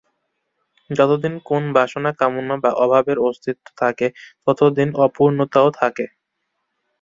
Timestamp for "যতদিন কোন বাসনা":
0.89-2.11